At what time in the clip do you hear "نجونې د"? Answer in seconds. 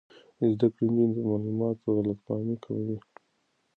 0.95-1.19